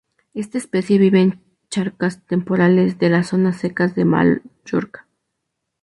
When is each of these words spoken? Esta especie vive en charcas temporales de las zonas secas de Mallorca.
Esta 0.33 0.57
especie 0.57 0.97
vive 0.97 1.21
en 1.21 1.43
charcas 1.69 2.25
temporales 2.25 2.97
de 2.97 3.09
las 3.11 3.27
zonas 3.27 3.57
secas 3.57 3.93
de 3.93 4.03
Mallorca. 4.03 5.05